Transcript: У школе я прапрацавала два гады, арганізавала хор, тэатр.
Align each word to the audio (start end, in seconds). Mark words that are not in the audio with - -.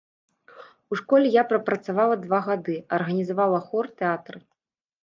У 0.91 0.97
школе 1.01 1.27
я 1.35 1.43
прапрацавала 1.51 2.15
два 2.25 2.41
гады, 2.49 2.75
арганізавала 3.01 3.59
хор, 3.71 3.85
тэатр. 4.03 4.35